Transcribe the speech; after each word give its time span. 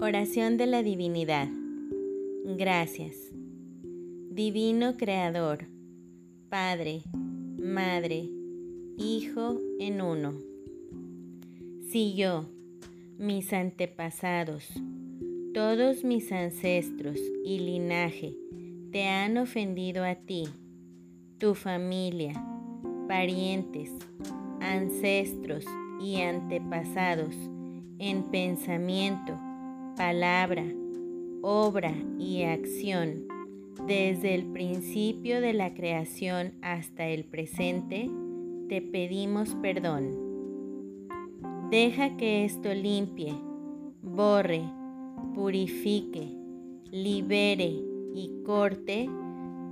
Oración 0.00 0.58
de 0.58 0.66
la 0.68 0.84
Divinidad. 0.84 1.48
Gracias. 2.44 3.16
Divino 4.30 4.96
Creador, 4.96 5.66
Padre, 6.48 7.02
Madre, 7.58 8.28
Hijo 8.96 9.58
en 9.80 10.00
uno. 10.00 10.34
Si 11.90 12.14
yo, 12.14 12.44
mis 13.18 13.52
antepasados, 13.52 14.68
todos 15.52 16.04
mis 16.04 16.30
ancestros 16.30 17.18
y 17.44 17.58
linaje 17.58 18.36
te 18.92 19.08
han 19.08 19.36
ofendido 19.36 20.04
a 20.04 20.14
ti, 20.14 20.44
tu 21.38 21.56
familia, 21.56 22.40
parientes, 23.08 23.90
ancestros 24.60 25.64
y 26.00 26.20
antepasados 26.20 27.34
en 27.98 28.22
pensamiento, 28.30 29.36
palabra, 29.98 30.64
obra 31.42 31.92
y 32.20 32.44
acción, 32.44 33.26
desde 33.88 34.36
el 34.36 34.44
principio 34.52 35.40
de 35.40 35.52
la 35.52 35.74
creación 35.74 36.54
hasta 36.62 37.08
el 37.08 37.24
presente, 37.24 38.08
te 38.68 38.80
pedimos 38.80 39.56
perdón. 39.56 40.12
Deja 41.72 42.16
que 42.16 42.44
esto 42.44 42.72
limpie, 42.72 43.34
borre, 44.00 44.62
purifique, 45.34 46.28
libere 46.92 47.74
y 48.14 48.42
corte 48.46 49.10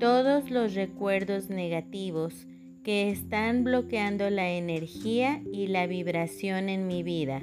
todos 0.01 0.51
los 0.51 0.75
recuerdos 0.75 1.51
negativos 1.51 2.49
que 2.83 3.13
están 3.13 3.63
bloqueando 3.63 4.29
la 4.31 4.51
energía 4.51 5.41
y 5.53 5.69
la 5.69 5.87
vibración 5.87 6.69
en 6.69 6.89
mi 6.89 7.05
vida. 7.05 7.43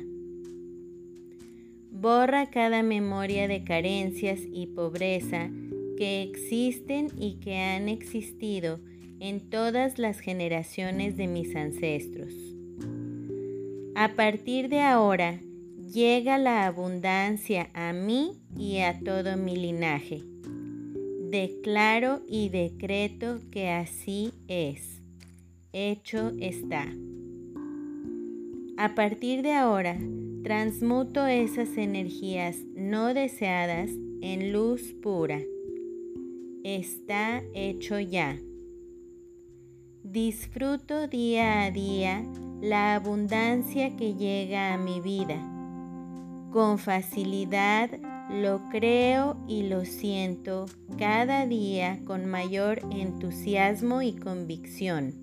Borra 2.04 2.48
cada 2.48 2.84
memoria 2.84 3.48
de 3.48 3.64
carencias 3.64 4.42
y 4.52 4.68
pobreza 4.68 5.50
que 5.98 6.22
existen 6.22 7.08
y 7.18 7.40
que 7.40 7.56
han 7.60 7.88
existido 7.88 8.82
en 9.22 9.50
todas 9.50 9.98
las 10.00 10.20
generaciones 10.20 11.16
de 11.16 11.28
mis 11.28 11.56
ancestros. 11.56 12.34
A 13.96 14.10
partir 14.18 14.68
de 14.68 14.82
ahora, 14.82 15.40
llega 15.94 16.38
la 16.38 16.66
abundancia 16.66 17.70
a 17.74 17.94
mí 17.94 18.34
y 18.58 18.80
a 18.80 19.00
todo 19.00 19.38
mi 19.38 19.56
linaje. 19.56 20.24
Declaro 21.30 22.22
y 22.28 22.50
decreto 22.50 23.40
que 23.50 23.70
así 23.70 24.34
es. 24.50 25.02
Hecho 25.72 26.34
está. 26.42 26.86
A 28.76 28.94
partir 28.94 29.42
de 29.42 29.54
ahora, 29.54 29.98
transmuto 30.44 31.26
esas 31.26 31.78
energías 31.78 32.58
no 32.76 33.14
deseadas 33.14 33.90
en 34.22 34.52
luz 34.52 34.94
pura. 35.02 35.40
Está 36.66 37.42
hecho 37.54 37.98
ya. 37.98 38.38
Disfruto 40.04 41.08
día 41.08 41.64
a 41.64 41.72
día 41.72 42.26
la 42.62 42.96
abundancia 42.96 43.96
que 43.96 44.16
llega 44.16 44.74
a 44.74 44.78
mi 44.78 45.00
vida. 45.00 45.42
Con 46.52 46.78
facilidad 46.78 47.90
lo 48.30 48.70
creo 48.70 49.38
y 49.48 49.64
lo 49.64 49.86
siento 49.86 50.66
cada 50.98 51.48
día 51.48 52.02
con 52.06 52.26
mayor 52.26 52.82
entusiasmo 52.92 54.02
y 54.02 54.14
convicción, 54.14 55.14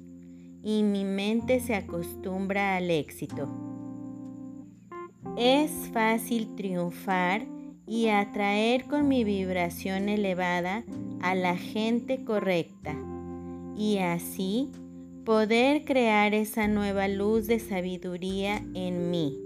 y 0.63 0.83
mi 0.83 1.05
mente 1.05 1.61
se 1.61 1.75
acostumbra 1.75 2.77
al 2.77 2.91
éxito. 2.91 3.70
Es 5.43 5.71
fácil 5.95 6.55
triunfar 6.55 7.47
y 7.87 8.09
atraer 8.09 8.85
con 8.85 9.09
mi 9.09 9.25
vibración 9.25 10.11
elevada 10.11 10.85
a 11.23 11.35
la 11.35 11.57
gente 11.57 12.27
correcta 12.27 12.95
y 13.75 13.97
así 13.97 14.69
poder 15.25 15.87
crear 15.87 16.35
esa 16.35 16.69
nueva 16.69 17.09
luz 17.09 17.47
de 17.47 17.59
sabiduría 17.59 18.63
en 18.75 19.11
mí. 19.11 19.39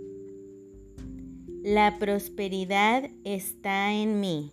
La 1.62 1.96
prosperidad 2.00 3.08
está 3.22 3.92
en 3.92 4.18
mí. 4.18 4.50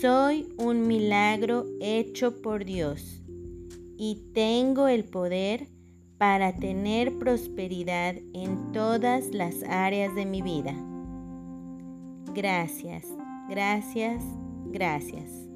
Soy 0.00 0.48
un 0.56 0.86
milagro 0.86 1.66
hecho 1.82 2.40
por 2.40 2.64
Dios 2.64 3.20
y 3.98 4.30
tengo 4.32 4.88
el 4.88 5.04
poder 5.04 5.68
para 6.18 6.52
tener 6.52 7.16
prosperidad 7.18 8.16
en 8.34 8.72
todas 8.72 9.32
las 9.32 9.62
áreas 9.62 10.14
de 10.14 10.26
mi 10.26 10.42
vida. 10.42 10.74
Gracias, 12.34 13.06
gracias, 13.48 14.22
gracias. 14.66 15.47